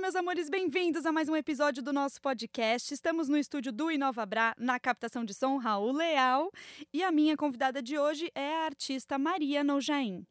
[0.00, 2.94] Olá, meus amores, bem-vindos a mais um episódio do nosso podcast.
[2.94, 3.88] Estamos no estúdio do
[4.26, 6.50] Bra, na captação de som Raul Leal,
[6.90, 10.26] e a minha convidada de hoje é a artista Maria Nojaim.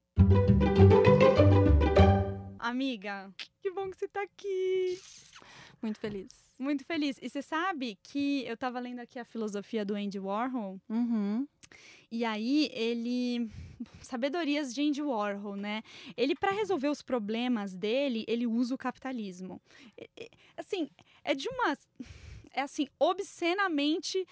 [2.57, 4.99] Amiga, que bom que você está aqui.
[5.81, 6.27] Muito feliz.
[6.57, 7.17] Muito feliz.
[7.21, 10.79] E você sabe que eu estava lendo aqui a filosofia do Andy Warhol.
[10.89, 11.47] Uhum.
[12.11, 13.49] E aí ele
[14.01, 15.83] sabedorias de Andy Warhol, né?
[16.17, 19.61] Ele para resolver os problemas dele, ele usa o capitalismo.
[20.57, 20.89] Assim,
[21.23, 21.77] é de uma
[22.51, 24.25] é assim, obscenamente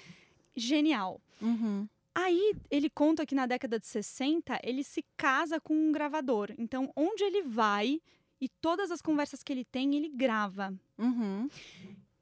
[0.56, 1.22] genial.
[1.42, 1.88] Uhum.
[2.14, 6.52] Aí ele conta que na década de 60 ele se casa com um gravador.
[6.58, 8.02] Então, onde ele vai
[8.40, 10.74] e todas as conversas que ele tem, ele grava.
[10.98, 11.50] Uhum.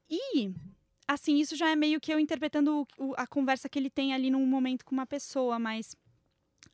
[0.09, 0.53] E
[1.07, 4.29] assim, isso já é meio que eu interpretando o, a conversa que ele tem ali
[4.29, 5.95] num momento com uma pessoa, mas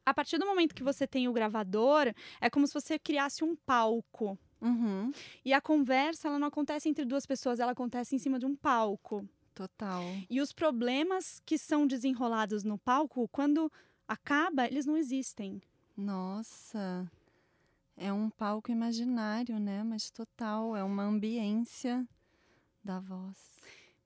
[0.05, 3.55] a partir do momento que você tem o gravador, é como se você criasse um
[3.55, 4.37] palco.
[4.61, 5.11] Uhum.
[5.43, 8.55] E a conversa, ela não acontece entre duas pessoas, ela acontece em cima de um
[8.55, 9.27] palco.
[9.53, 10.03] Total.
[10.29, 13.71] E os problemas que são desenrolados no palco, quando
[14.07, 15.61] acaba, eles não existem.
[15.98, 17.09] Nossa.
[17.97, 19.84] É um palco imaginário, né?
[19.84, 22.07] Mas total, é uma ambiência
[22.83, 23.51] da voz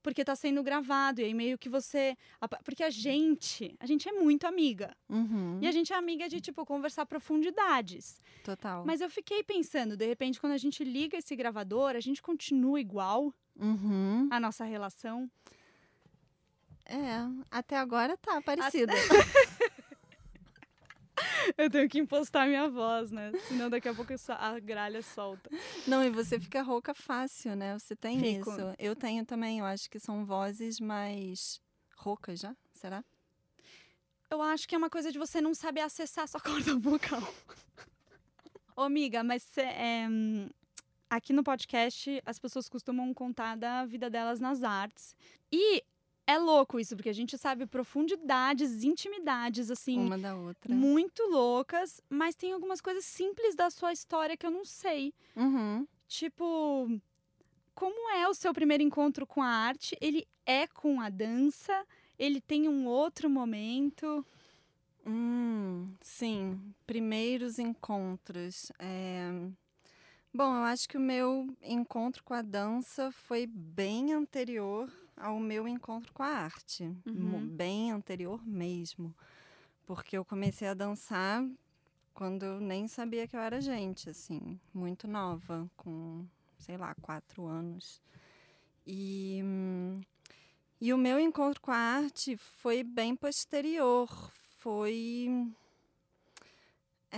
[0.05, 1.19] porque está sendo gravado.
[1.19, 2.15] E aí meio que você.
[2.63, 4.95] Porque a gente, a gente é muito amiga.
[5.09, 5.57] Uhum.
[5.59, 8.21] E a gente é amiga de, tipo, conversar profundidades.
[8.43, 8.85] Total.
[8.85, 12.79] Mas eu fiquei pensando, de repente, quando a gente liga esse gravador, a gente continua
[12.79, 14.27] igual uhum.
[14.29, 15.27] a nossa relação.
[16.85, 18.93] É, até agora tá parecida.
[21.57, 23.31] eu tenho que impostar minha voz, né?
[23.47, 25.49] Senão daqui a pouco a gralha solta.
[25.87, 27.77] Não, e você fica rouca fácil, né?
[27.77, 28.51] Você tem Fico.
[28.51, 28.61] isso.
[28.77, 31.61] Eu tenho também, eu acho que são vozes mais
[31.95, 33.03] roucas já, será?
[34.29, 37.21] Eu acho que é uma coisa de você não saber acessar sua corda vocal.
[38.75, 40.07] Ô, amiga, mas cê, é,
[41.09, 45.15] aqui no podcast as pessoas costumam contar da vida delas nas artes.
[45.51, 45.83] E
[46.27, 49.99] é louco isso, porque a gente sabe profundidades, intimidades, assim.
[49.99, 50.73] Uma da outra.
[50.73, 55.13] Muito loucas, mas tem algumas coisas simples da sua história que eu não sei.
[55.35, 55.87] Uhum.
[56.07, 56.89] Tipo,
[57.75, 59.95] como é o seu primeiro encontro com a arte?
[60.01, 61.85] Ele é com a dança?
[62.17, 64.25] Ele tem um outro momento?
[65.05, 68.71] Hum, sim, primeiros encontros.
[68.79, 69.29] É...
[70.33, 75.67] Bom, eu acho que o meu encontro com a dança foi bem anterior ao meu
[75.67, 77.47] encontro com a arte, uhum.
[77.47, 79.13] bem anterior mesmo,
[79.85, 81.43] porque eu comecei a dançar
[82.13, 86.25] quando eu nem sabia que eu era gente, assim, muito nova, com,
[86.57, 88.01] sei lá, quatro anos.
[88.87, 89.41] E,
[90.79, 94.09] e o meu encontro com a arte foi bem posterior,
[94.59, 95.27] foi.
[97.11, 97.17] É,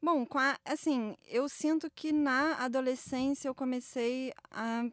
[0.00, 4.84] bom, a, assim, eu sinto que na adolescência eu comecei a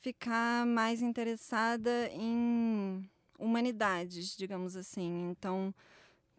[0.00, 5.30] ficar mais interessada em humanidades, digamos assim.
[5.30, 5.74] Então,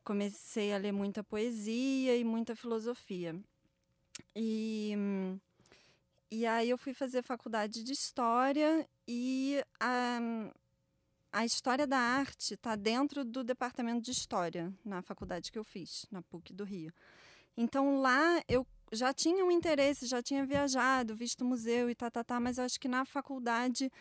[0.03, 3.39] comecei a ler muita poesia e muita filosofia.
[4.35, 4.93] E,
[6.29, 10.19] e aí eu fui fazer faculdade de História e a,
[11.31, 16.05] a História da Arte está dentro do departamento de História, na faculdade que eu fiz,
[16.11, 16.93] na PUC do Rio.
[17.55, 22.23] Então lá eu já tinha um interesse, já tinha viajado, visto museu e tá, tá,
[22.23, 23.91] tá, mas eu acho que na faculdade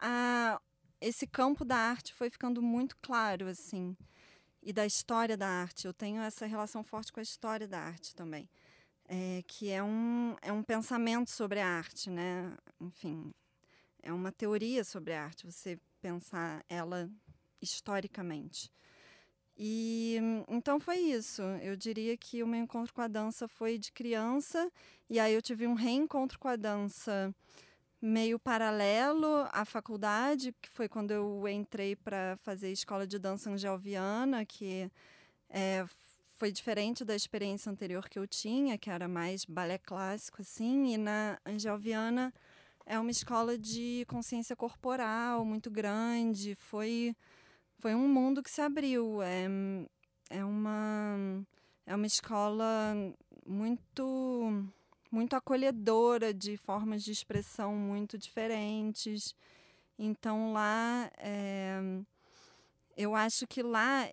[0.00, 0.60] a,
[1.00, 3.96] esse campo da arte foi ficando muito claro, assim,
[4.62, 5.86] e da história da arte.
[5.86, 8.48] Eu tenho essa relação forte com a história da arte também,
[9.08, 12.56] é, que é um, é um pensamento sobre a arte, né?
[12.80, 13.32] Enfim,
[14.02, 17.10] é uma teoria sobre a arte, você pensar ela
[17.60, 18.70] historicamente.
[19.62, 21.42] E então foi isso.
[21.60, 24.72] Eu diria que o meu encontro com a dança foi de criança,
[25.08, 27.34] e aí eu tive um reencontro com a dança
[28.00, 34.46] meio paralelo à faculdade, que foi quando eu entrei para fazer escola de dança angelviana,
[34.46, 34.90] que
[35.50, 35.84] é,
[36.36, 40.96] foi diferente da experiência anterior que eu tinha, que era mais balé clássico, assim, e
[40.96, 42.32] na angelviana
[42.86, 47.14] é uma escola de consciência corporal muito grande, foi
[47.80, 49.22] foi um mundo que se abriu.
[49.22, 49.46] É,
[50.28, 51.44] é, uma,
[51.86, 52.94] é uma escola
[53.46, 54.70] muito,
[55.10, 59.34] muito acolhedora, de formas de expressão muito diferentes.
[59.98, 61.80] Então lá, é,
[62.96, 64.06] eu acho que lá,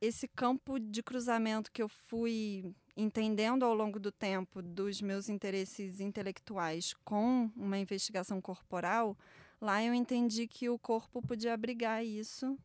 [0.00, 6.00] esse campo de cruzamento que eu fui entendendo ao longo do tempo dos meus interesses
[6.00, 9.16] intelectuais com uma investigação corporal,
[9.60, 12.56] lá eu entendi que o corpo podia abrigar isso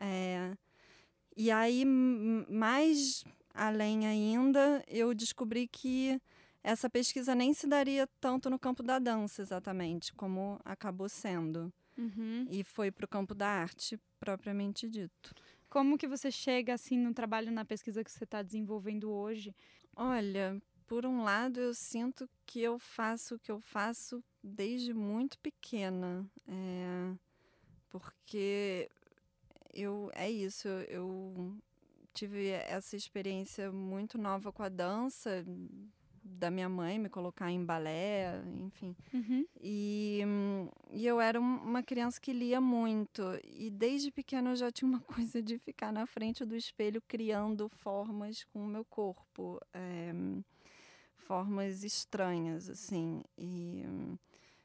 [0.00, 0.56] é,
[1.36, 3.24] e aí, mais
[3.54, 6.20] além ainda, eu descobri que
[6.62, 11.72] essa pesquisa nem se daria tanto no campo da dança, exatamente, como acabou sendo.
[11.96, 12.46] Uhum.
[12.50, 15.34] E foi para o campo da arte, propriamente dito.
[15.68, 19.54] Como que você chega assim no trabalho, na pesquisa que você está desenvolvendo hoje?
[19.94, 25.38] Olha, por um lado, eu sinto que eu faço o que eu faço desde muito
[25.38, 26.28] pequena.
[26.48, 27.14] É,
[27.88, 28.90] porque
[29.72, 31.56] eu é isso, eu
[32.12, 35.44] tive essa experiência muito nova com a dança
[36.22, 38.96] da minha mãe me colocar em balé, enfim.
[39.12, 39.44] Uhum.
[39.60, 40.20] E,
[40.90, 43.22] e eu era uma criança que lia muito.
[43.44, 45.00] E desde pequena eu já tinha uma
[45.34, 49.60] coisa de ficar na frente do espelho criando formas com o meu corpo.
[49.72, 50.12] É,
[51.16, 53.22] formas estranhas, assim.
[53.38, 53.84] E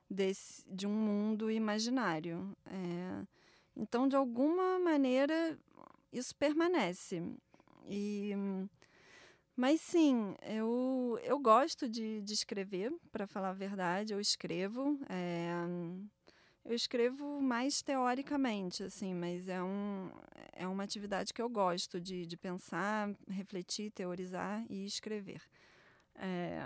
[0.09, 2.55] desse, de um mundo imaginário.
[2.65, 3.25] É,
[3.75, 5.57] então, de alguma maneira,
[6.11, 7.21] isso permanece.
[7.87, 8.33] E
[9.55, 14.99] mas sim, eu, eu gosto de, de escrever, para falar a verdade, eu escrevo.
[15.07, 15.49] É,
[16.65, 20.11] eu escrevo mais teoricamente, assim, mas é, um,
[20.51, 25.41] é uma atividade que eu gosto de, de pensar, refletir, teorizar e escrever.
[26.15, 26.59] É,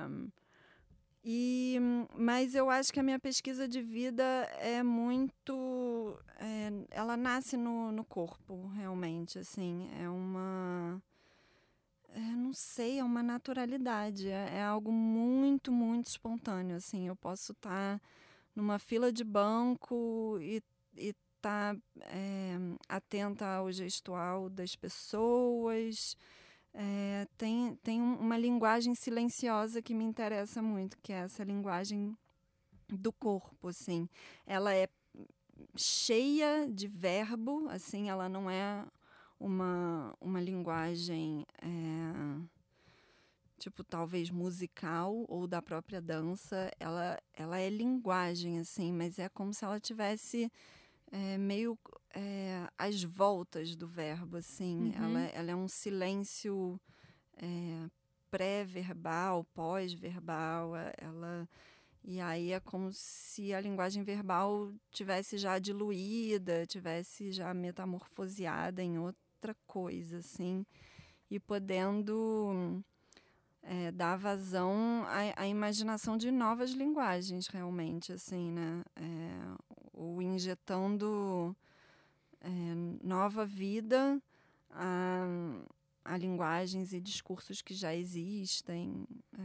[1.32, 1.78] e,
[2.18, 4.24] mas eu acho que a minha pesquisa de vida
[4.60, 6.18] é muito.
[6.40, 9.38] É, ela nasce no, no corpo, realmente.
[9.38, 11.00] Assim, é uma
[12.16, 17.52] é, não sei, é uma naturalidade, é, é, algo muito, muito espontâneo, assim, eu posso
[17.52, 18.02] estar tá
[18.56, 20.64] numa fila de banco e
[20.98, 21.78] estar tá,
[22.08, 26.18] é, atenta ao gestual das pessoas,
[26.82, 32.18] é, tem, tem uma linguagem silenciosa que me interessa muito, que é essa linguagem
[32.88, 34.08] do corpo, assim,
[34.46, 34.88] ela é
[35.76, 38.86] cheia de verbo, assim, ela não é
[39.38, 42.42] uma, uma linguagem, é,
[43.58, 46.72] tipo, talvez musical ou da própria dança.
[46.80, 50.50] Ela, ela é linguagem, assim, mas é como se ela tivesse
[51.12, 51.78] é, meio
[52.14, 54.92] é, às voltas do verbo, assim.
[54.92, 55.04] Uhum.
[55.04, 56.80] Ela, ela é um silêncio
[58.30, 60.74] pré-verbal, pós-verbal.
[60.98, 61.48] Ela
[62.04, 68.98] e aí é como se a linguagem verbal tivesse já diluída, tivesse já metamorfoseada em
[68.98, 70.66] outra coisa, assim,
[71.30, 72.84] e podendo
[73.62, 78.84] é, dar vazão à, à, imaginação de novas linguagens, realmente, assim, né?
[78.96, 79.69] É,
[80.00, 81.54] ou injetando
[82.40, 82.50] é,
[83.04, 84.22] nova vida
[84.72, 85.26] a,
[86.06, 89.06] a linguagens e discursos que já existem.
[89.38, 89.40] É...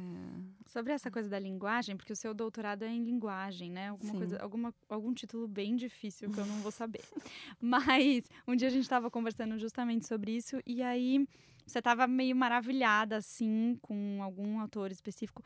[0.66, 3.88] Sobre essa coisa da linguagem, porque o seu doutorado é em linguagem, né?
[3.88, 7.02] Alguma coisa, alguma, algum título bem difícil que eu não vou saber.
[7.60, 11.26] Mas um dia a gente estava conversando justamente sobre isso e aí
[11.66, 15.42] você estava meio maravilhada, assim, com algum autor específico.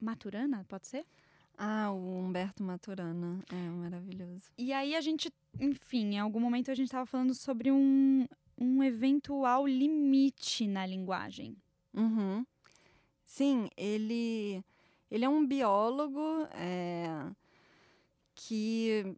[0.00, 1.06] Maturana, pode ser?
[1.56, 3.42] Ah, o Humberto Maturana.
[3.50, 4.50] É maravilhoso.
[4.58, 8.26] E aí a gente, enfim, em algum momento a gente estava falando sobre um
[8.62, 11.56] um eventual limite na linguagem.
[11.92, 12.46] Uhum.
[13.24, 14.62] Sim, ele,
[15.10, 17.26] ele é um biólogo é,
[18.34, 19.16] que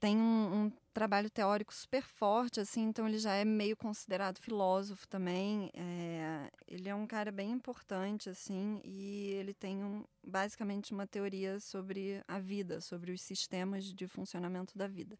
[0.00, 5.06] tem um, um, trabalho teórico super forte, assim, então ele já é meio considerado filósofo
[5.08, 5.70] também.
[5.74, 11.60] É, ele é um cara bem importante, assim, e ele tem um, basicamente uma teoria
[11.60, 15.18] sobre a vida, sobre os sistemas de funcionamento da vida.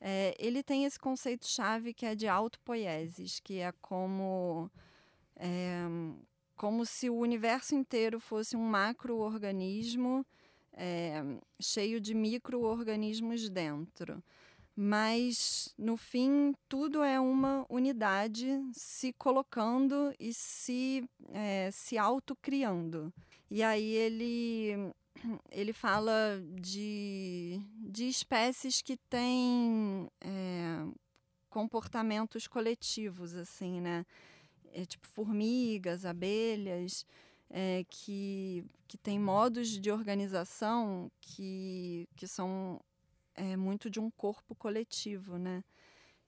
[0.00, 4.70] É, ele tem esse conceito-chave que é de autopoiesis, que é como,
[5.36, 5.82] é,
[6.56, 10.24] como se o universo inteiro fosse um macro-organismo
[10.72, 11.22] é,
[11.60, 14.22] cheio de micro-organismos dentro.
[14.82, 23.12] Mas, no fim, tudo é uma unidade se colocando e se, é, se autocriando.
[23.50, 24.90] E aí ele
[25.50, 30.86] ele fala de, de espécies que têm é,
[31.50, 34.06] comportamentos coletivos, assim, né?
[34.72, 37.04] É, tipo formigas, abelhas,
[37.50, 42.80] é, que, que têm modos de organização que, que são
[43.34, 45.62] é, muito de um corpo coletivo, né?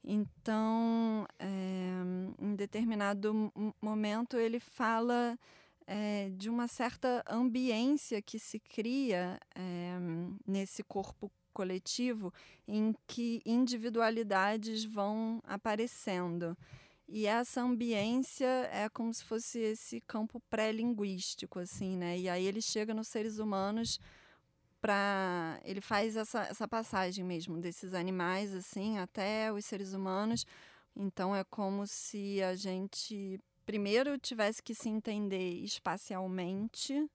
[0.05, 2.03] Então, é,
[2.41, 5.39] em determinado momento, ele fala
[5.87, 9.99] é, de uma certa ambiência que se cria é,
[10.47, 12.33] nesse corpo coletivo
[12.67, 16.57] em que individualidades vão aparecendo.
[17.07, 22.19] E essa ambiência é como se fosse esse campo pré-linguístico, assim, né?
[22.19, 24.01] E aí ele chega nos seres humanos
[24.83, 30.45] para ele faz essa, essa passagem mesmo desses animais assim até os seres humanos.
[30.95, 37.09] Então é como se a gente primeiro tivesse que se entender espacialmente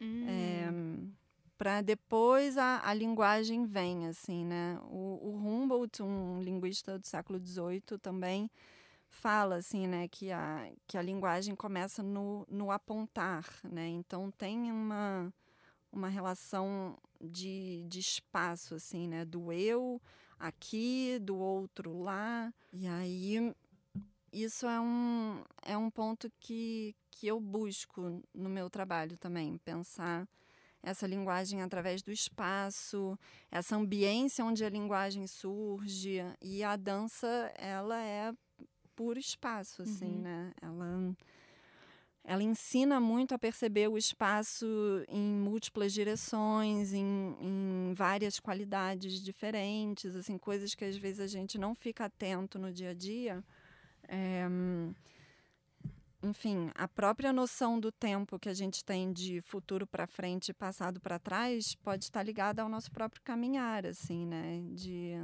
[0.00, 0.24] Hum.
[0.28, 0.72] É,
[1.56, 4.78] para depois a, a linguagem vem, assim, né?
[4.84, 8.48] O, o Humboldt, um linguista do século XVIII, também
[9.08, 13.88] fala, assim, né, que a, que a linguagem começa no, no apontar, né?
[13.88, 15.32] Então tem uma,
[15.98, 19.24] uma relação de, de espaço, assim, né?
[19.24, 20.00] Do eu
[20.38, 22.52] aqui, do outro lá.
[22.72, 23.52] E aí
[24.32, 30.28] isso é um, é um ponto que, que eu busco no meu trabalho também, pensar
[30.82, 33.18] essa linguagem através do espaço,
[33.50, 37.26] essa ambiência onde a linguagem surge e a dança
[37.56, 38.32] ela é
[38.94, 40.22] puro espaço, assim, Uhum.
[40.22, 40.52] né?
[40.62, 41.16] Ela
[42.28, 44.66] ela ensina muito a perceber o espaço
[45.08, 51.56] em múltiplas direções, em, em várias qualidades diferentes, assim, coisas que às vezes a gente
[51.56, 53.42] não fica atento no dia a dia.
[54.06, 54.46] É,
[56.22, 60.52] enfim, a própria noção do tempo que a gente tem de futuro para frente e
[60.54, 64.60] passado para trás pode estar ligada ao nosso próprio caminhar, assim, né?
[64.74, 65.14] De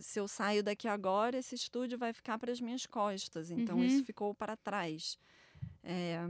[0.00, 3.86] se eu saio daqui agora, esse estúdio vai ficar para as minhas costas, então Uhum.
[3.86, 5.16] isso ficou para trás.
[5.84, 6.20] É,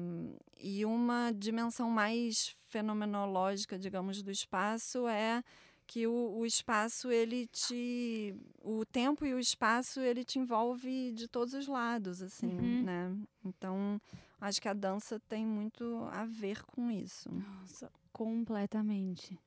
[0.58, 5.42] e uma dimensão mais fenomenológica, digamos, do espaço é
[5.86, 11.28] que o, o espaço ele te o tempo e o espaço ele te envolve de
[11.28, 12.82] todos os lados assim Uhum.
[12.84, 14.00] né então
[14.40, 19.38] acho que a dança tem muito a ver com isso Nossa, completamente.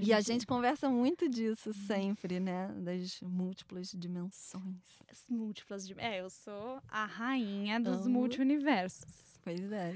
[0.00, 4.64] E a gente conversa muito disso sempre né das múltiplas dimensões
[5.10, 5.94] As múltiplas de...
[5.98, 8.10] É, eu sou a rainha dos Amo.
[8.20, 9.04] multiversos.
[9.44, 9.94] pois é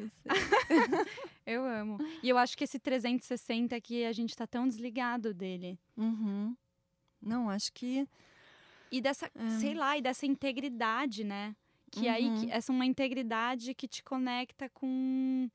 [1.46, 1.98] eu amo.
[2.22, 5.78] E eu acho que esse 360 aqui, a gente tá tão desligado dele.
[5.96, 6.54] Uhum.
[7.22, 8.06] não acho que
[8.90, 9.50] E dessa, É.
[9.58, 11.54] sei lá, e dessa integridade, né?
[11.90, 12.40] Que aí, Uhum.
[12.40, 15.48] que, essa é uma integridade que te conecta com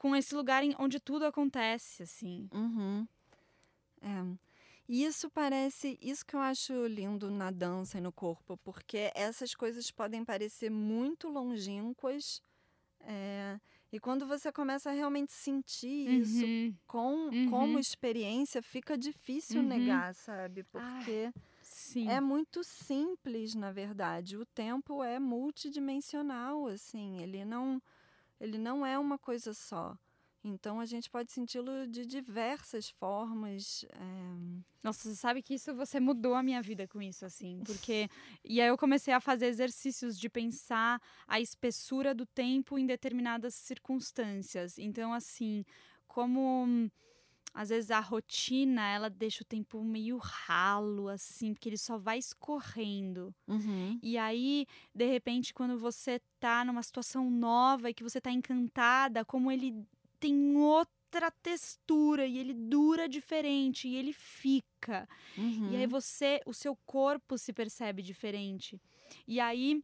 [0.00, 2.50] com esse lugar em, onde tudo acontece, assim.
[2.52, 3.08] Uhum.
[4.02, 4.38] É.
[4.88, 9.54] E isso parece, isso que eu acho lindo na dança e no corpo, porque essas
[9.54, 12.42] coisas podem parecer muito longínquas,
[13.00, 13.58] é,
[13.92, 16.78] e quando você começa a realmente sentir isso Uhum.
[16.86, 17.40] com, Uhum.
[17.44, 19.64] como experiência, fica difícil Uhum.
[19.64, 20.64] negar, sabe?
[20.74, 22.06] Ai, Porque Sim.
[22.06, 24.36] é muito simples, na verdade.
[24.36, 27.82] O tempo é multidimensional, assim, ele não,
[28.40, 29.96] ele não é uma coisa só.
[30.42, 33.84] Então a gente pode senti-lo de diversas formas.
[33.92, 33.98] é,
[34.82, 38.08] Nossa, você sabe que isso você mudou a minha vida com isso, assim, porque
[38.42, 43.54] e aí eu comecei a fazer exercícios de pensar a espessura do tempo em determinadas
[43.54, 44.78] circunstâncias.
[44.78, 45.62] Então, assim,
[46.08, 46.90] como
[47.54, 52.18] às vezes a rotina ela deixa o tempo meio ralo, assim, porque ele só vai
[52.18, 53.34] escorrendo.
[54.02, 59.24] E aí, de repente, quando você tá numa situação nova e que você tá encantada,
[59.24, 59.86] como ele
[60.18, 65.08] tem outra textura e ele dura diferente e ele fica.
[65.66, 68.80] E aí uhum, você, o seu corpo se percebe diferente.
[69.26, 69.82] E aí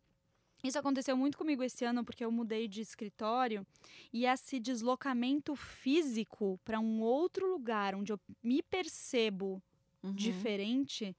[0.64, 3.66] isso aconteceu muito comigo esse ano porque eu mudei de escritório
[4.12, 9.62] e esse deslocamento físico para um outro lugar onde eu me percebo
[10.02, 11.14] uhum, diferente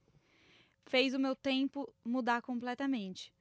[0.85, 3.33] fez o meu tempo mudar completamente.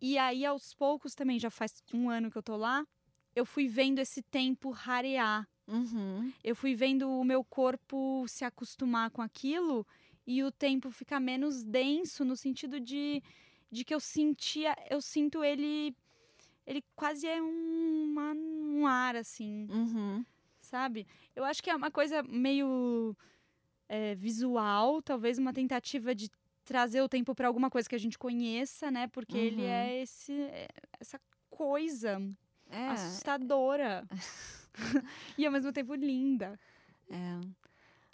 [0.00, 2.86] E aí, aos poucos, também já faz um ano que eu tô lá,
[3.34, 5.48] eu fui vendo esse tempo rarear.
[5.66, 9.86] uhum, Eu fui vendo o meu corpo se acostumar com aquilo
[10.26, 13.22] e o tempo ficar menos denso no sentido de,
[13.70, 15.94] de que eu sentia, eu sinto ele
[16.66, 20.24] ele quase é uma, um ar assim, uhum,
[20.60, 21.06] sabe?
[21.34, 23.16] Eu acho que é uma coisa meio
[23.88, 26.30] é, visual, talvez uma tentativa de
[26.64, 29.06] trazer o tempo para alguma coisa que a gente conheça, né?
[29.08, 29.68] Porque ele Uhum.
[29.68, 30.68] é esse é
[31.00, 31.18] essa
[31.50, 32.20] coisa
[32.70, 34.06] É, assustadora
[35.38, 36.58] e ao mesmo tempo linda.
[37.10, 37.67] é.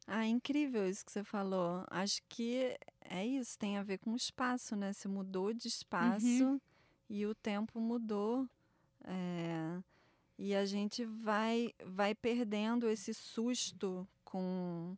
[0.07, 1.85] Ah, incrível isso que você falou.
[1.91, 4.93] Acho que é isso, tem a ver com o espaço, né?
[4.93, 6.61] Você mudou de espaço
[7.09, 8.49] e o tempo mudou.
[9.05, 9.83] é,
[10.39, 14.97] e a gente vai, vai perdendo esse susto com,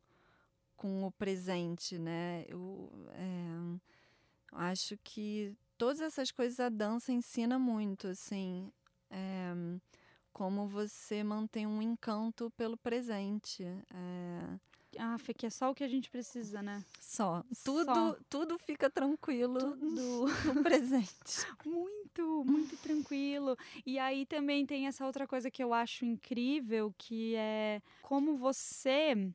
[0.76, 2.44] com o presente, né?
[2.48, 3.78] Eu é,
[4.52, 8.72] acho que todas essas coisas a dança ensina muito, assim.
[9.10, 9.52] é,
[10.32, 13.64] como você mantém um encanto pelo presente.
[13.64, 14.58] é,
[14.99, 16.85] Ah, Fê, que é só o que a gente precisa, né?
[17.00, 17.43] só.
[17.65, 18.17] Tudo, Só.
[18.29, 20.26] tudo fica tranquilo Tudo.
[20.55, 21.47] no presente.
[21.65, 23.57] Muito, muito tranquilo.
[23.85, 29.31] E aí também tem essa outra coisa que eu acho incrível, que é como você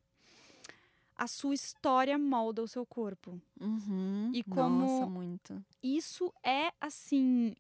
[1.16, 3.40] a sua história molda o seu corpo.
[3.60, 4.32] Uhum.
[4.34, 5.64] E como- Nossa, muito.
[5.84, 7.56] Isso é assim,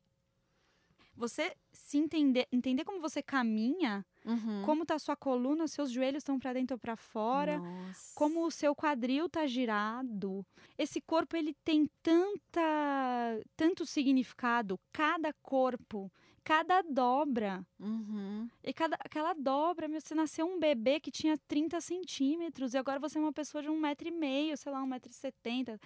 [1.21, 4.61] você se entender, entender como você caminha, Uhum.
[4.65, 8.11] como tá a sua coluna, seus joelhos estão para dentro ou para fora, Nossa.
[8.13, 10.45] como o seu quadril tá girado.
[10.77, 12.61] Esse corpo ele tem tanta
[13.55, 16.11] tanto significado, cada corpo,
[16.43, 17.65] cada dobra.
[17.79, 18.47] Uhum.
[18.63, 22.99] E cada, aquela dobra, meu, você nasceu um bebê que tinha 30 centímetros e agora
[22.99, 25.79] você é uma pessoa de um metro e meio, sei lá, um metro e setenta.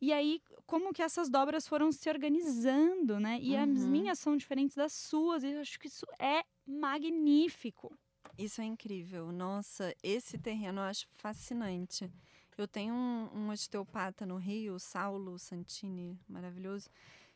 [0.00, 3.38] E aí, como que essas dobras foram se organizando, né?
[3.40, 3.90] E as Uhum.
[3.90, 7.92] minhas são diferentes das suas, e eu acho que isso é magnífico.
[8.36, 9.32] Isso é incrível.
[9.32, 12.08] Nossa, esse terreno eu acho fascinante.
[12.56, 16.88] Eu tenho um, um osteopata no Rio, o Saulo Santini, maravilhoso,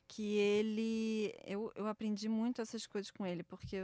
[0.08, 1.32] que ele.
[1.44, 3.78] Eu, eu aprendi muito essas coisas com ele, porque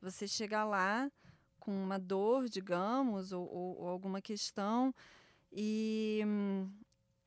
[0.00, 1.10] você chega lá
[1.58, 4.94] com uma dor, digamos, ou, ou- ou alguma questão,
[5.52, 6.70] e hum,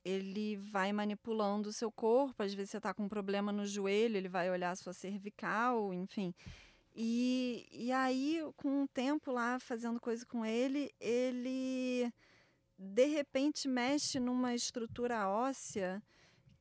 [0.03, 2.43] ele vai manipulando o seu corpo.
[2.43, 5.93] Às vezes você está com um problema no joelho, ele vai olhar a sua cervical,
[5.93, 6.33] enfim.
[6.95, 12.11] E, e aí, com o tempo lá fazendo coisa com ele, ele
[12.77, 16.03] de repente mexe numa estrutura óssea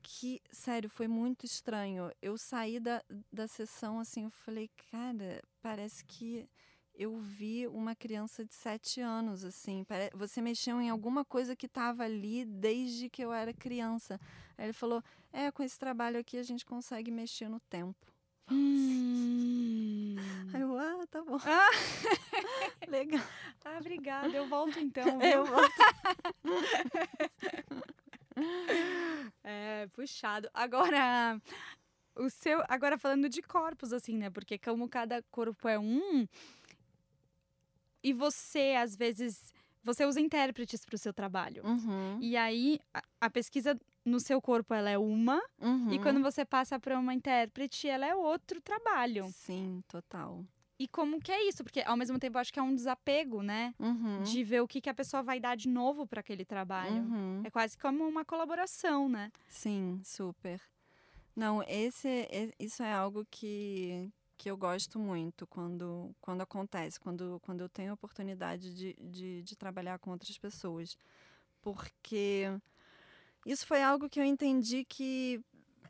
[0.03, 2.11] que, sério, foi muito estranho.
[2.21, 6.49] Eu saí da, da sessão assim, eu falei, cara, parece que
[6.95, 9.85] eu vi uma criança de sete anos, assim.
[10.15, 14.21] Você mexeu em alguma coisa que estava ali desde que eu era criança.
[14.57, 18.13] Aí ele falou, é, com esse trabalho aqui a gente consegue mexer no tempo.
[18.51, 20.17] Hum.
[20.53, 21.39] Aí eu, ah, tá bom.
[21.45, 21.71] Ah.
[22.89, 23.25] Legal.
[23.65, 24.37] Ah, obrigada.
[24.37, 25.05] Eu volto então.
[25.19, 25.31] viu?
[25.31, 25.73] Eu volto.
[29.45, 30.49] É, puxado.
[30.55, 31.39] Agora,
[32.17, 32.63] o seu.
[32.69, 34.31] Agora falando de corpos, assim, né?
[34.31, 36.27] Porque como cada corpo é um.
[38.03, 39.53] E você, às vezes.
[39.85, 41.65] Você usa intérpretes para o seu trabalho.
[41.67, 45.43] Uhum, E aí, a, a pesquisa no seu corpo, ela é uma.
[45.61, 45.93] uhum.
[45.93, 49.29] E quando você passa para uma intérprete, ela é outro trabalho.
[49.33, 50.45] Sim, total.
[50.79, 51.65] E como que é isso?
[51.65, 53.75] Porque, ao mesmo tempo, eu acho que é um desapego, né?
[53.79, 54.23] Uhum.
[54.23, 57.03] De ver o que, que a pessoa vai dar de novo para aquele trabalho.
[57.03, 57.43] Uhum.
[57.45, 59.33] É quase como uma colaboração, né?
[59.49, 60.61] Sim, super.
[61.35, 64.11] Não, esse, isso é algo que,
[64.43, 69.41] que eu gosto muito quando, quando acontece, quando, quando eu tenho a oportunidade de, de,
[69.41, 70.99] de trabalhar com outras pessoas.
[71.61, 72.47] Porque
[73.47, 75.41] isso foi algo que eu entendi que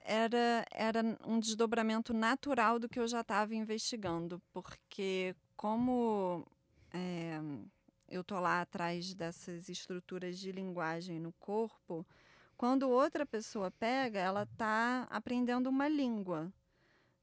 [0.04, 4.38] era, era um desdobramento natural do que eu já estava investigando.
[4.52, 6.46] Porque como
[6.92, 7.40] é,
[8.06, 12.06] eu tô lá atrás dessas estruturas de linguagem no corpo,
[12.58, 16.52] quando outra pessoa pega, ela está aprendendo uma língua,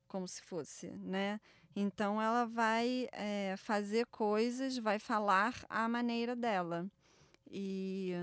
[0.09, 1.39] como se fosse, né?
[1.75, 6.85] Então ela vai eh, fazer coisas, vai falar à maneira dela.
[7.49, 8.13] E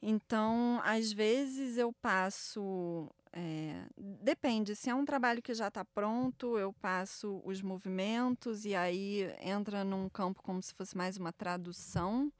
[0.00, 3.10] então, às vezes eu passo.
[3.32, 3.84] eh,
[4.22, 9.24] depende, se é um trabalho que já está pronto, eu passo os movimentos e aí
[9.40, 12.32] entra num campo como se fosse mais uma tradução,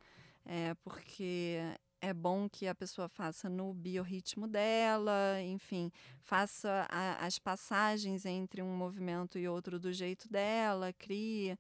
[0.47, 1.59] eh, porque
[2.01, 5.91] é bom que a pessoa faça no biorritmo dela, enfim,
[6.23, 11.59] faça a- as passagens entre um movimento e outro do jeito dela, crie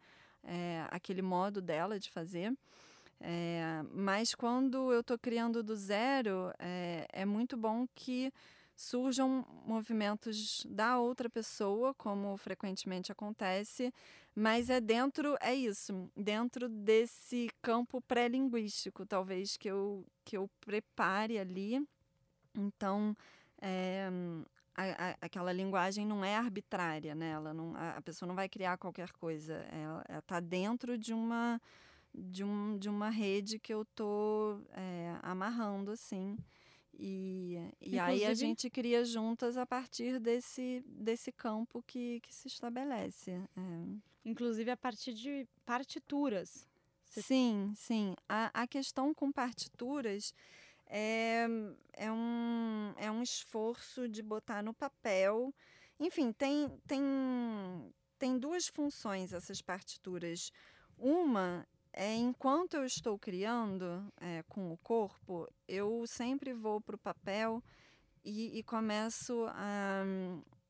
[0.49, 2.53] eh, aquele modo dela de fazer.
[3.20, 8.33] Eh, mas quando eu estou criando do zero, eh, é muito bom que
[8.77, 13.93] surjam movimentos da outra pessoa, como frequentemente acontece,
[14.35, 21.39] mas é dentro, é isso, dentro desse campo pré-linguístico, talvez, que eu, que eu prepare
[21.39, 21.83] ali.
[22.55, 23.17] Então,
[23.61, 24.09] é,
[24.75, 27.31] a- a- aquela linguagem não é arbitrária, né?
[27.31, 29.55] Ela não, a, a pessoa não vai criar qualquer coisa.
[29.73, 31.61] Ela está dentro de uma,
[32.15, 34.62] de, um, de uma rede que eu estou
[35.23, 36.37] amarrando, assim.
[36.98, 42.48] E, e aí a gente cria juntas a partir desse, desse campo que, que se
[42.48, 43.32] estabelece.
[43.32, 44.06] É.
[44.24, 46.66] Inclusive a partir de partituras.
[47.04, 48.14] Sim, sim.
[48.28, 50.35] A, a questão com partituras
[50.87, 51.46] é,
[51.92, 55.54] é, um, é um esforço de botar no papel.
[56.00, 57.02] Enfim, tem, tem,
[58.18, 60.50] tem duas funções essas partituras.
[60.98, 66.98] Uma é enquanto eu estou criando é, com o corpo, eu sempre vou para o
[66.98, 67.64] papel
[68.22, 70.04] e, e começo a,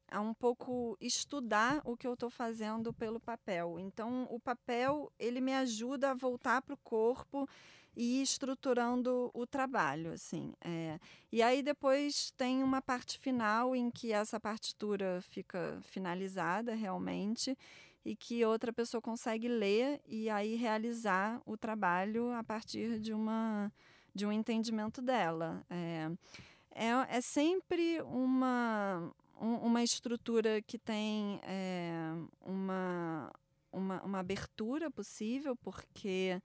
[0.08, 3.80] a um pouco estudar o que eu estou fazendo pelo papel.
[3.80, 7.48] Então, o papel ele me ajuda a voltar para o corpo
[7.96, 10.52] e ir estruturando o trabalho, assim.
[10.62, 11.00] é.
[11.32, 17.56] E aí depois tem uma parte final em que essa partitura fica finalizada realmente
[18.06, 23.72] e que outra pessoa consegue ler e aí realizar o trabalho a partir de uma
[24.14, 25.66] de um entendimento dela.
[25.68, 26.08] É,
[26.72, 31.90] é, é sempre uma um, uma estrutura que tem é,
[32.40, 33.32] uma,
[33.72, 36.40] uma, uma abertura possível, porque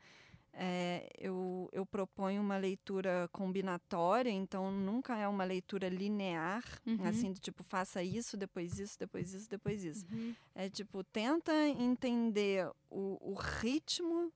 [0.53, 7.05] é, eu, eu proponho uma leitura combinatória, então nunca é uma leitura linear, Uhum.
[7.05, 10.05] assim, do tipo, faça isso, depois isso, depois isso, depois isso.
[10.11, 10.35] Uhum.
[10.53, 14.31] É tipo, tenta entender o, o ritmo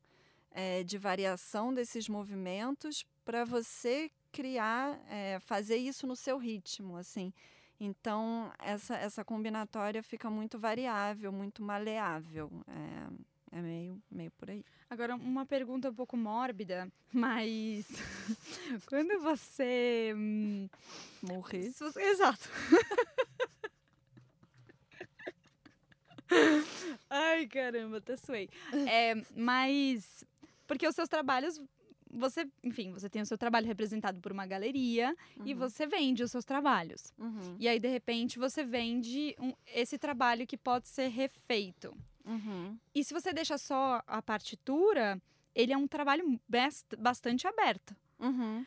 [0.51, 7.33] é, de variação desses movimentos para você criar, é, fazer isso no seu ritmo, assim.
[7.77, 12.49] Então, essa, essa combinatória fica muito variável, muito maleável.
[12.67, 14.63] É, é meio, meio por aí.
[14.89, 17.87] Agora, uma pergunta um pouco mórbida, mas
[18.87, 20.13] quando você.
[20.15, 20.67] hum,
[21.21, 21.71] Morrer.
[21.71, 22.49] você- Exato.
[27.09, 28.49] Ai, caramba, até suei.
[28.87, 30.23] É, mas.
[30.67, 31.61] Porque os seus trabalhos.
[32.17, 35.13] Você, enfim, você tem o seu trabalho representado por uma galeria
[35.43, 35.59] e Uhum.
[35.59, 37.11] você vende os seus trabalhos.
[37.17, 41.93] Uhum, E aí, de repente, você vende um- esse trabalho que pode ser refeito.
[42.25, 45.21] Uhum, E se você deixa só a partitura,
[45.53, 47.95] ele é um trabalho bast- bastante aberto.
[48.19, 48.65] uhum.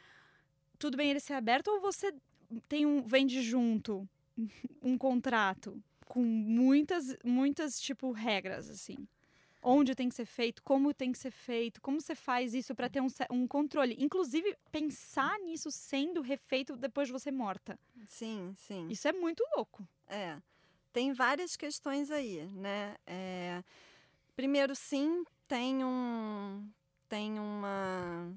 [0.78, 2.12] Tudo bem ele ser aberto ou você
[2.68, 4.08] tem um vende junto
[4.82, 8.96] um contrato com muitas muitas tipo regras assim.
[9.60, 12.88] Onde tem que ser feito, como tem que ser feito, como você faz isso para
[12.88, 13.96] ter um, um controle.
[13.98, 17.76] Inclusive, pensar nisso sendo refeito depois de você morta.
[18.06, 18.86] Sim, sim.
[18.88, 19.86] Isso é muito louco.
[20.06, 20.38] É,
[20.98, 22.96] tem várias questões aí, né?
[23.06, 23.62] É,
[24.34, 26.68] primeiro, sim, tem um,
[27.08, 28.34] tem uma,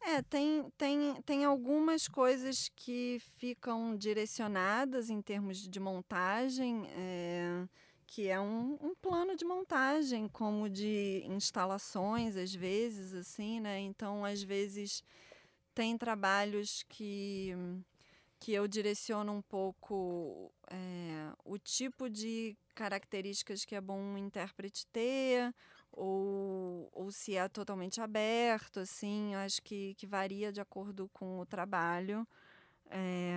[0.00, 7.66] é, tem, tem, tem algumas coisas que ficam direcionadas em termos de montagem, é,
[8.06, 13.80] que é um, um plano de montagem, como de instalações, às vezes, assim, né?
[13.80, 15.02] Então, às vezes,
[15.74, 17.52] tem trabalhos que
[18.44, 24.86] que eu direciono um pouco é, o tipo de características que é bom um intérprete
[24.88, 25.50] ter,
[25.90, 31.46] ou, ou se é totalmente aberto, assim, acho que, que varia de acordo com o
[31.46, 32.28] trabalho.
[32.90, 33.32] É,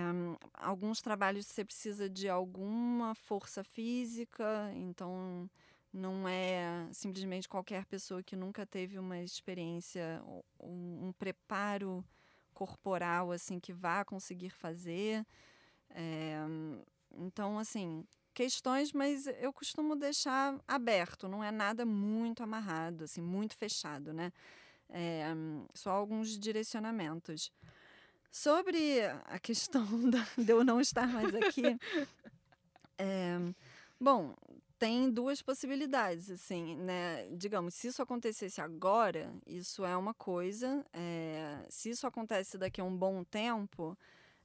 [0.52, 5.48] alguns trabalhos você precisa de alguma força física, então
[5.90, 10.22] não é simplesmente qualquer pessoa que nunca teve uma experiência,
[10.60, 12.04] um, um preparo
[12.58, 15.24] corporal assim que vá conseguir fazer.
[15.90, 16.36] É,
[17.12, 23.56] então, assim, questões, mas eu costumo deixar aberto, não é nada muito amarrado, assim, muito
[23.56, 24.32] fechado, né?
[24.90, 25.26] É,
[25.72, 27.52] só alguns direcionamentos.
[28.30, 31.62] Sobre a questão da, de eu não estar mais aqui,
[32.98, 33.38] é,
[34.00, 34.34] bom,
[34.78, 37.28] tem duas possibilidades, assim, né?
[37.32, 40.84] Digamos, se isso acontecesse agora, isso é uma coisa.
[40.92, 43.96] é, se isso acontece daqui a um bom tempo,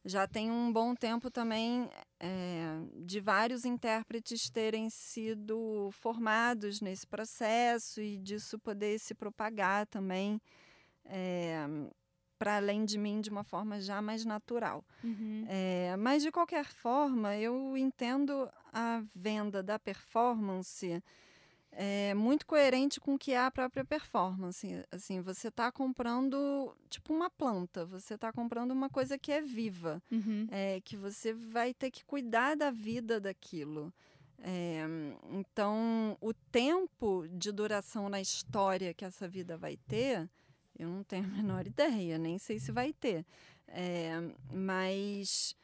[0.05, 8.01] já tem um bom tempo também é, de vários intérpretes terem sido formados nesse processo
[8.01, 10.41] e disso poder se propagar também
[12.37, 14.83] para além de mim de uma forma já mais natural.
[15.47, 21.01] É, mas, de qualquer forma, eu entendo a venda da performance
[21.75, 24.83] é, muito coerente com o que é a própria performance.
[24.91, 27.85] Assim, você está comprando, tipo, uma planta.
[27.85, 30.01] Você está comprando uma coisa que é viva.
[30.11, 30.47] Uhum.
[30.51, 33.93] É, que você vai ter que cuidar da vida daquilo.
[34.39, 34.83] É,
[35.31, 40.29] então, o tempo de duração na história que essa vida vai ter,
[40.77, 43.25] eu não tenho a menor ideia, nem sei se vai ter.
[43.67, 44.11] É,
[44.51, 45.55] mas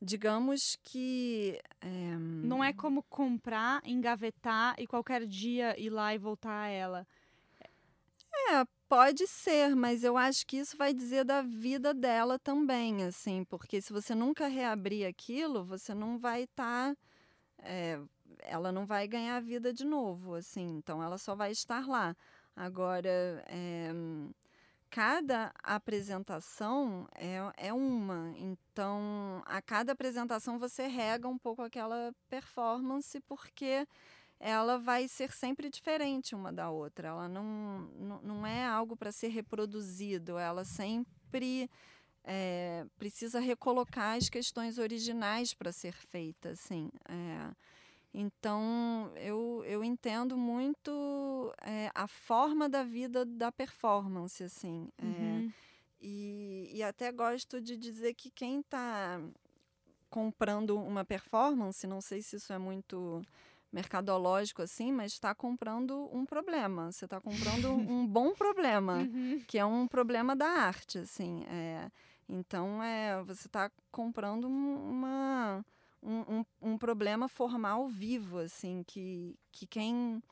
[0.00, 1.60] digamos que.
[1.80, 7.06] É, Não é como comprar, engavetar e qualquer dia ir lá e voltar a ela.
[8.50, 13.44] É, pode ser, mas eu acho que isso vai dizer da vida dela também, assim,
[13.44, 16.94] porque se você nunca reabrir aquilo, você não vai estar.
[16.94, 16.96] Tá,
[17.58, 17.98] é,
[18.40, 22.16] ela não vai ganhar vida de novo, assim, então ela só vai estar lá.
[22.56, 23.92] Agora, é,
[24.88, 33.20] cada apresentação é, é uma, então a cada apresentação você rega um pouco aquela performance,
[33.28, 33.86] porque
[34.40, 37.08] ela vai ser sempre diferente uma da outra.
[37.08, 41.70] Ela não, não, não é algo para ser reproduzido, ela sempre
[42.24, 46.50] é, precisa recolocar as questões originais para ser feita.
[46.50, 47.54] Assim, é.
[48.18, 54.88] Então, eu, eu entendo muito é, a forma da vida da performance, assim.
[55.02, 55.52] Uhum.
[56.00, 59.20] E, e até gosto de dizer que quem está
[60.08, 63.20] comprando uma performance, não sei se isso é muito
[63.70, 66.90] mercadológico assim, mas está comprando um problema.
[66.90, 69.42] Você está comprando um bom problema, Uhum.
[69.46, 71.44] que é um problema da arte, assim.
[71.50, 71.90] É,
[72.26, 75.62] então, é, você está comprando uma,
[76.06, 80.22] um, um, problema formal vivo, assim, que, que quem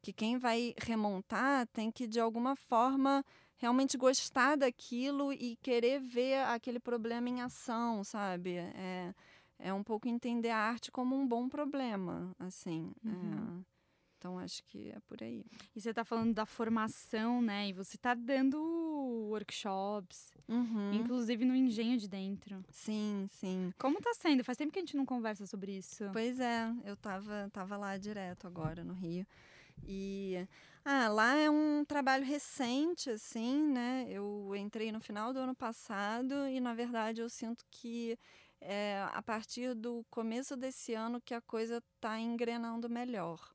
[0.00, 3.24] que quem vai remontar tem que de alguma forma
[3.56, 8.56] realmente gostar daquilo e querer ver aquele problema em ação, sabe?
[8.56, 9.14] É,
[9.58, 12.92] é um pouco entender a arte como um bom problema, assim.
[13.02, 13.64] Uhum.
[13.64, 13.73] É,
[14.24, 15.44] então acho que é por aí.
[15.76, 17.68] E você está falando da formação, né?
[17.68, 18.58] E você está dando
[19.28, 20.94] workshops, uhum.
[20.94, 22.64] inclusive no engenho de dentro.
[22.70, 23.70] Sim, sim.
[23.78, 24.42] Como está sendo?
[24.42, 26.08] Faz tempo que a gente não conversa sobre isso.
[26.10, 29.26] Pois é, eu tava, tava lá direto agora no Rio.
[29.86, 30.48] E
[30.86, 34.06] ah, lá é um trabalho recente, assim, né?
[34.08, 38.18] Eu entrei no final do ano passado e, na verdade, eu sinto que
[38.58, 43.54] é a partir do começo desse ano que a coisa está engrenando melhor.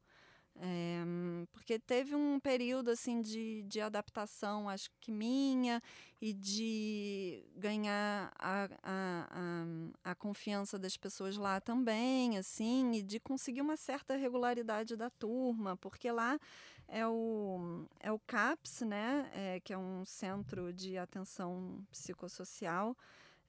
[0.62, 5.82] É, porque teve um período assim de, de adaptação, acho que minha,
[6.22, 9.28] e de ganhar a, a,
[10.04, 15.10] a, a, confiança das pessoas lá também, assim, e de conseguir uma certa regularidade da
[15.10, 16.38] turma, porque lá
[16.89, 22.98] é o, é o CAPS, né, é, que é um centro de atenção psicossocial,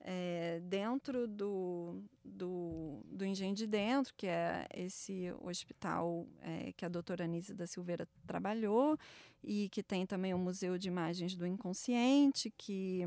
[0.03, 6.89] é, dentro do, do, do Engenho de Dentro, que é esse hospital é, que a
[6.89, 8.99] doutora Anise da Silveira trabalhou,
[9.43, 13.03] e que tem também o Museu de Imagens do Inconsciente, que,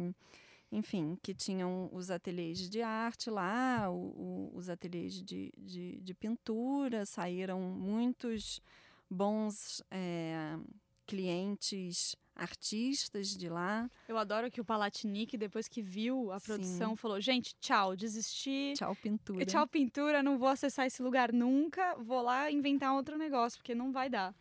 [0.71, 6.13] enfim, que tinham os ateliês de arte lá, o, o, os ateliês de, de, de,
[6.13, 8.61] pintura, saíram muitos
[9.09, 10.57] bons é,
[11.05, 13.89] clientes artistas de lá.
[14.07, 16.95] Eu adoro que o Palatinic, depois que viu a produção, Sim.
[16.95, 18.73] falou: gente, tchau, desisti.
[18.75, 19.45] Tchau, pintura.
[19.45, 23.91] Tchau, pintura, não vou acessar esse lugar nunca, vou lá inventar outro negócio, porque não
[23.91, 24.35] vai dar.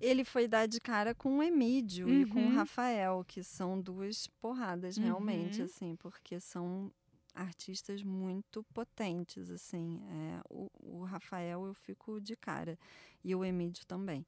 [0.00, 2.20] Ele foi dar de cara com o Emídio uhum.
[2.20, 2.54] e com o uhum.
[2.54, 5.64] Rafael, que são duas porradas realmente, uhum.
[5.64, 6.92] assim, porque são
[7.34, 10.00] artistas muito potentes, assim.
[10.08, 12.78] É, o, o Rafael eu fico de cara
[13.24, 14.24] e o Emídio também.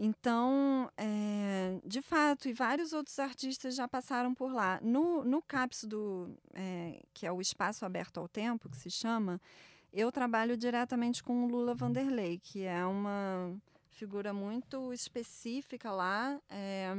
[0.00, 4.78] Então, é, de fato, e vários outros artistas já passaram por lá.
[4.80, 9.40] No, no CAPS, do, é, que é o Espaço Aberto ao Tempo, que se chama,
[9.92, 13.52] eu trabalho diretamente com o Lula Vanderlei, que é uma
[13.90, 16.92] figura muito específica lá, é,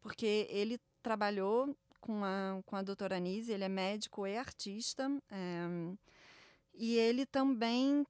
[0.00, 5.10] porque ele trabalhou com a, com a doutora Anise, ele é médico e artista,
[6.72, 8.06] e ele também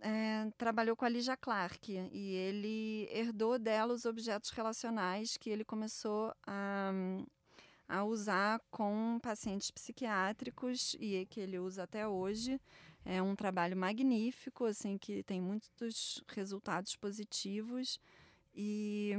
[0.00, 5.64] é, trabalhou com a Lígia Clark e ele herdou dela os objetos relacionais que ele
[5.64, 6.92] começou a,
[7.88, 12.60] a usar com pacientes psiquiátricos e que ele usa até hoje.
[13.04, 17.98] É um trabalho magnífico, assim, que tem muitos resultados positivos
[18.54, 19.12] e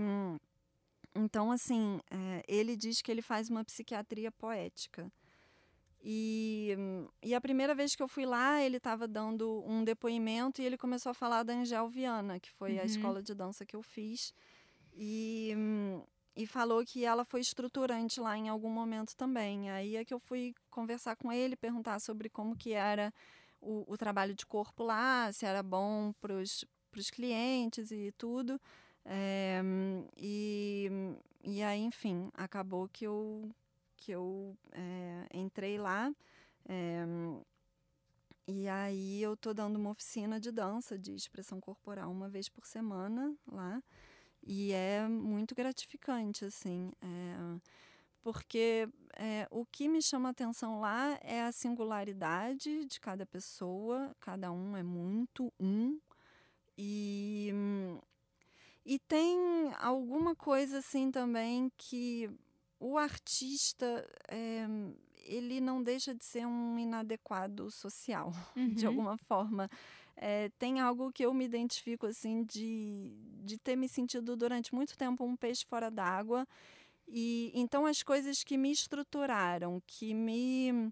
[1.15, 5.11] então, assim, é, ele diz que ele faz uma psiquiatria poética.
[6.01, 6.75] E,
[7.21, 10.77] e a primeira vez que eu fui lá, ele estava dando um depoimento e ele
[10.77, 12.81] começou a falar da Angel Viana, que foi uhum.
[12.81, 14.33] a escola de dança que eu fiz.
[14.93, 15.53] E,
[16.35, 19.69] e falou que ela foi estruturante lá em algum momento também.
[19.69, 23.13] Aí é que eu fui conversar com ele, perguntar sobre como que era
[23.62, 28.59] o, o trabalho de corpo lá, se era bom para os clientes e tudo.
[29.03, 29.62] É,
[30.17, 30.89] e,
[31.43, 33.49] e aí, enfim, acabou que eu
[33.99, 36.12] que eu é, entrei lá.
[36.67, 37.05] É,
[38.47, 42.65] e aí eu tô dando uma oficina de dança, de expressão corporal, uma vez por
[42.65, 43.83] semana lá.
[44.43, 46.91] E é muito gratificante, assim.
[47.01, 47.59] É,
[48.21, 54.51] porque é, o que me chama atenção lá é a singularidade de cada pessoa, cada
[54.51, 55.99] um é muito um.
[56.77, 57.53] E,
[58.85, 59.38] e tem
[59.79, 62.29] alguma coisa assim também que
[62.79, 64.65] o artista é,
[65.25, 68.69] ele não deixa de ser um inadequado social uhum.
[68.69, 69.69] de alguma forma
[70.15, 73.13] é, tem algo que eu me identifico assim de,
[73.43, 76.47] de ter me sentido durante muito tempo um peixe fora d'água
[77.07, 80.91] e então as coisas que me estruturaram que me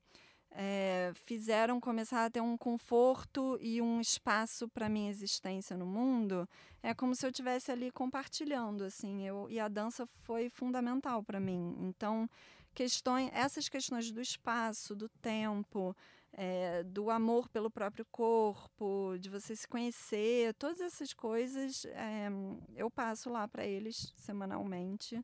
[0.60, 6.50] é, fizeram começar a ter um conforto e um espaço para minha existência no mundo,
[6.82, 11.40] é como se eu estivesse ali compartilhando, assim, eu, e a dança foi fundamental para
[11.40, 11.76] mim.
[11.80, 12.28] Então,
[12.74, 15.96] questões, essas questões do espaço, do tempo,
[16.34, 22.30] é, do amor pelo próprio corpo, de você se conhecer, todas essas coisas é,
[22.76, 25.24] eu passo lá para eles semanalmente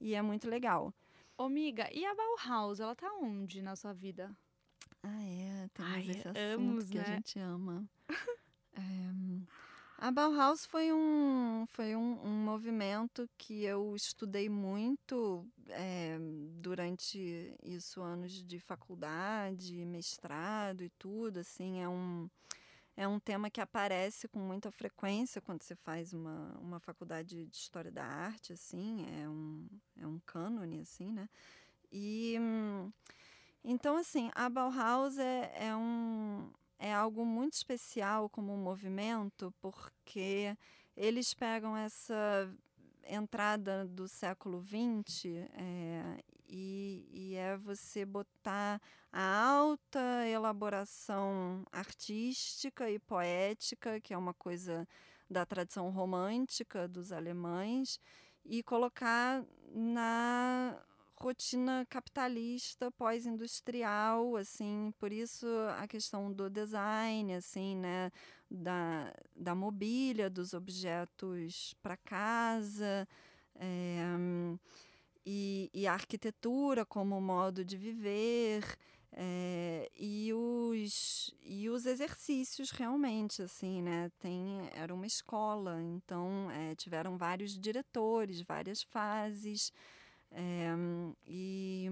[0.00, 0.92] e é muito legal.
[1.38, 4.36] Ô, amiga, e a Bauhaus, ela tá onde na sua vida?
[5.06, 5.68] Ah, é.
[5.74, 7.04] Temos Ai, esse assunto que né?
[7.04, 7.84] a gente ama.
[8.72, 8.80] é,
[9.98, 16.16] a Bauhaus foi um, foi um, um, movimento que eu estudei muito é,
[16.58, 21.40] durante isso, anos de faculdade, mestrado e tudo.
[21.40, 22.30] Assim, é um,
[22.96, 27.56] é um tema que aparece com muita frequência quando você faz uma, uma faculdade de
[27.56, 29.66] História da Arte, assim, é um,
[30.00, 31.28] é um cânone, assim, né?
[31.92, 32.36] E,
[33.64, 40.54] então, assim, a Bauhaus é, é, um, é algo muito especial como movimento, porque
[40.94, 42.48] eles pegam essa
[43.08, 45.24] entrada do século XX
[45.54, 54.34] é, e, e, é você botar a alta elaboração artística e poética, que é uma
[54.34, 54.86] coisa
[55.28, 57.98] da tradição romântica dos alemães,
[58.44, 60.78] e colocar na
[61.16, 65.46] rotina capitalista pós-industrial, assim, por isso
[65.78, 68.10] a questão do design, assim, né,
[68.50, 73.08] da, da mobília, dos objetos para casa,
[73.56, 74.02] é,
[75.24, 78.62] e, e, a arquitetura como modo de viver,
[79.12, 86.74] é, e, os, e os exercícios realmente, assim, né, tem, era uma escola, então é,
[86.74, 89.72] tiveram vários diretores, várias fases,
[90.34, 90.74] é,
[91.26, 91.88] e,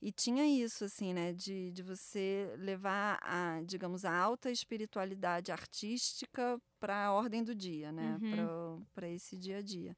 [0.00, 6.60] e tinha isso, assim, né, de, de você levar a, digamos, a alta espiritualidade artística
[6.80, 8.84] para a ordem do dia, né, uhum.
[8.94, 9.96] para esse dia a dia.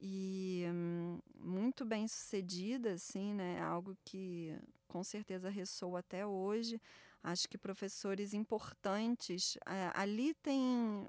[0.00, 4.56] E hum, muito bem sucedida, assim, né, algo que
[4.88, 6.80] com certeza ressoa até hoje.
[7.22, 11.06] Acho que professores importantes, é, ali tem,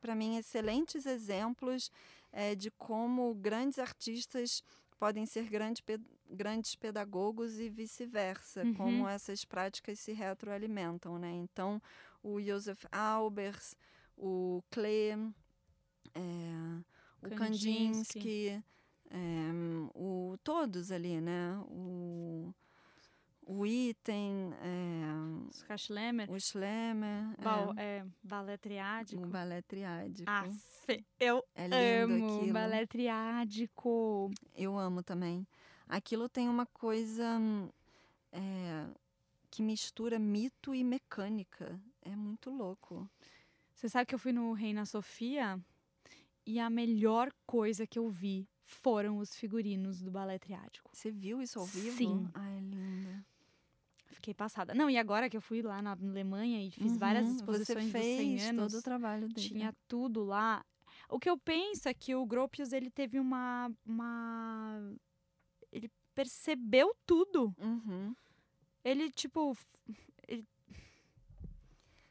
[0.00, 1.90] para mim, excelentes exemplos
[2.32, 4.62] é, de como grandes artistas
[5.02, 5.82] podem ser grande,
[6.30, 8.74] grandes pedagogos e vice-versa, uhum.
[8.74, 11.32] como essas práticas se retroalimentam, né?
[11.32, 11.82] Então,
[12.22, 13.74] o Joseph Albers,
[14.16, 15.10] o Klee,
[16.14, 16.80] é,
[17.20, 18.62] o Kandinsky,
[19.10, 19.50] é,
[19.92, 21.58] o, todos ali, né?
[21.66, 22.54] O,
[23.46, 29.22] o Item, é, o Schlemmer, Bal, é, é, balé triádico.
[29.22, 30.30] O balé triádico.
[30.30, 32.52] Aff, eu é amo aquilo.
[32.52, 34.30] balé triádico.
[34.54, 35.46] Eu amo também.
[35.88, 37.40] Aquilo tem uma coisa
[38.32, 38.86] é,
[39.50, 41.78] que mistura mito e mecânica.
[42.02, 43.08] É muito louco.
[43.74, 45.60] Você sabe que eu fui no Reina Sofia
[46.46, 50.90] e a melhor coisa que eu vi foram os figurinos do balé triádico.
[50.92, 51.96] Você viu isso ao vivo?
[51.96, 52.28] Sim.
[52.32, 53.11] Ai, linda.
[54.22, 54.72] Fiquei passada.
[54.72, 57.90] Não, e agora que eu fui lá na Alemanha e fiz uhum, várias exposições você
[57.90, 59.48] fez dos 100 anos, todo o trabalho dele.
[59.48, 60.64] Tinha tudo lá.
[61.08, 63.68] O que eu penso é que o Gropius, ele teve uma...
[63.84, 64.94] uma...
[65.72, 67.52] Ele percebeu tudo.
[67.58, 68.14] Uhum.
[68.84, 69.56] Ele, tipo...
[70.28, 70.46] Ele...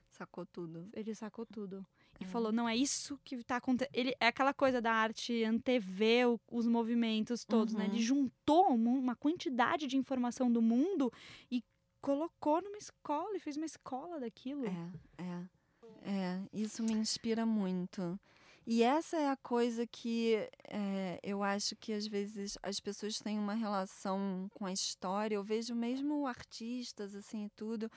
[0.09, 0.89] Sacou tudo.
[0.91, 1.87] Ele sacou tudo.
[2.19, 3.95] E falou, não, é isso que está acontecendo.
[3.95, 7.79] Ele É aquela coisa da arte antever o, os movimentos todos, uhum.
[7.79, 7.85] né?
[7.85, 8.01] Ele uhum.
[8.01, 11.09] juntou uma quantidade de informação do mundo
[11.49, 11.63] e
[12.01, 14.65] colocou numa escola e fez uma escola daquilo.
[14.65, 15.61] É, é.
[16.03, 18.19] É, isso me inspira muito.
[18.65, 20.35] E essa é a coisa que
[20.67, 25.35] é, eu acho que às vezes as pessoas têm uma relação com a história.
[25.35, 27.91] Eu vejo mesmo artistas, assim, e tudo.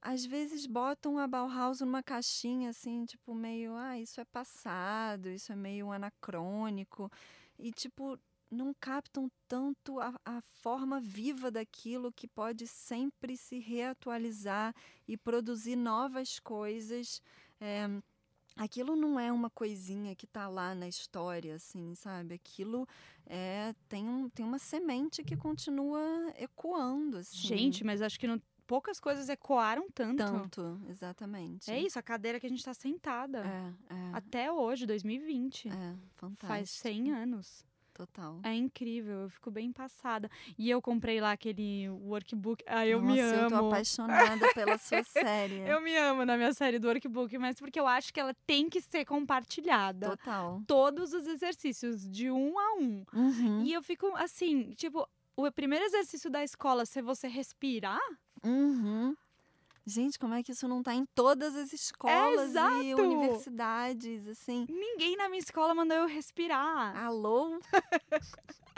[0.00, 5.52] Às vezes botam a Bauhaus numa caixinha, assim, tipo, meio, ah, isso é passado, isso
[5.52, 7.10] é meio anacrônico.
[7.58, 8.18] E, tipo,
[8.52, 14.74] não captam tanto a, a, forma viva daquilo que pode sempre se reatualizar
[15.08, 17.22] e produzir novas coisas.
[17.60, 17.88] É,
[18.56, 22.34] aquilo não é uma coisinha que está lá na história, assim, sabe?
[22.34, 22.86] Aquilo
[23.26, 27.18] é, tem, um, tem uma semente que continua ecoando.
[27.18, 27.38] Assim.
[27.38, 30.24] Gente, mas acho que não, poucas coisas ecoaram tanto.
[30.24, 31.70] Tanto, exatamente.
[31.70, 33.44] É isso, a cadeira que a gente está sentada.
[33.46, 34.10] É, é.
[34.12, 35.68] Até hoje, 2020.
[35.68, 36.46] É, fantástico.
[36.46, 37.71] Faz 100 anos.
[37.94, 38.40] Total.
[38.42, 40.30] É incrível, eu fico bem passada.
[40.58, 42.64] E eu comprei lá aquele workbook.
[42.66, 43.42] Ah, eu Nossa, me amo.
[43.42, 45.58] Eu tô apaixonada pela sua série.
[45.68, 48.70] eu me amo na minha série do workbook, mas porque eu acho que ela tem
[48.70, 50.10] que ser compartilhada.
[50.10, 50.62] Total.
[50.66, 53.04] Todos os exercícios, de um a um.
[53.12, 53.62] Uhum.
[53.62, 58.00] E eu fico assim, tipo, o primeiro exercício da escola, se você respirar.
[58.44, 59.14] Uhum.
[59.84, 64.64] Gente, como é que isso não está em todas as escolas é, e universidades, assim?
[64.68, 66.96] Ninguém na minha escola mandou eu respirar.
[66.96, 67.60] Alô?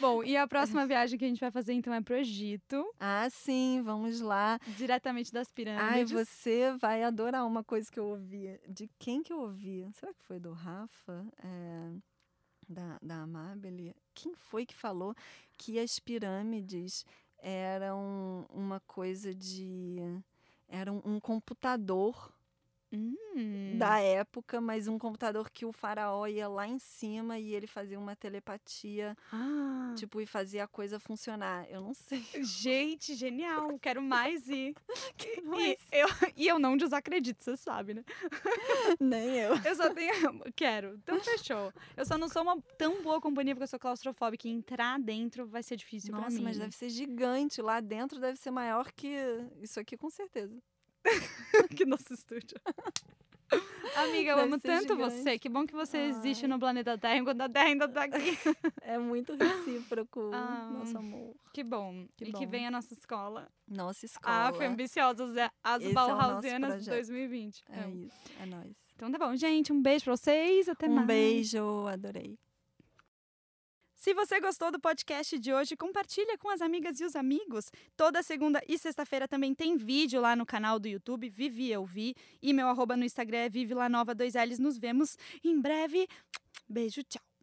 [0.00, 2.84] Bom, e a próxima viagem que a gente vai fazer então é pro Egito.
[2.98, 4.58] Ah, sim, vamos lá.
[4.76, 5.88] Diretamente das pirâmides.
[5.88, 8.58] Ai, você vai adorar uma coisa que eu ouvi.
[8.68, 9.88] De quem que eu ouvi?
[9.94, 11.26] Será que foi do Rafa?
[11.38, 11.92] É,
[12.68, 13.94] da, da Amabile?
[14.14, 15.14] Quem foi que falou
[15.56, 17.06] que as pirâmides
[17.38, 19.96] eram uma coisa de
[20.74, 22.32] era um, um computador
[22.96, 23.76] Hum.
[23.78, 27.98] da época, mas um computador que o faraó ia lá em cima e ele fazia
[27.98, 29.92] uma telepatia, Ah.
[29.96, 31.66] tipo, e fazia a coisa funcionar.
[31.68, 32.24] Eu não sei.
[32.42, 33.76] Gente, genial.
[33.80, 34.74] Quero mais ir.
[35.16, 38.04] Quero E eu, e eu não desacredito, você sabe, né?
[39.00, 39.54] Nem eu.
[39.64, 40.12] Eu só tenho.
[40.54, 40.94] Quero.
[41.02, 41.72] Então fechou.
[41.96, 44.46] Eu só não sou uma tão boa companhia porque eu sou claustrofóbica.
[44.48, 46.44] E entrar dentro vai ser difícil pra Nossa, mim.
[46.44, 47.60] mas deve ser gigante.
[47.60, 49.08] Lá dentro deve ser maior que
[49.60, 50.56] isso aqui, com certeza.
[51.76, 52.58] que nosso estúdio.
[53.96, 54.96] Amiga, eu Deve amo tanto gigante.
[55.22, 55.38] você.
[55.38, 56.48] Que bom que você existe Ai.
[56.48, 58.14] no planeta Terra enquanto a Terra ainda tá aqui.
[58.82, 60.70] É muito recíproco Ah.
[60.72, 61.34] nosso amor.
[61.52, 62.06] Que bom.
[62.16, 62.50] Que e que bom.
[62.50, 63.48] vem a nossa escola.
[63.68, 64.48] Nossa escola.
[64.48, 65.26] Ah, foi ambiciosa.
[65.32, 65.50] Zé.
[65.62, 66.94] As Esse é Bauhausianas de projeto.
[66.94, 67.64] 2020.
[67.70, 68.04] É Amo.
[68.06, 68.76] isso, é nóis.
[68.96, 69.72] Então tá bom, gente.
[69.72, 70.68] Um beijo pra vocês.
[70.68, 71.06] Até um mais.
[71.06, 72.36] beijo, adorei.
[74.04, 77.72] Se você gostou do podcast de hoje, compartilha com as amigas e os amigos.
[77.96, 82.14] Toda segunda e sexta-feira também tem vídeo lá no canal do YouTube, Vivi Eu Vi.
[82.42, 84.58] E meu arroba no Instagram é Vive Lá Nova 2Ls.
[84.58, 86.06] Nos vemos em breve.
[86.68, 87.33] Beijo, tchau.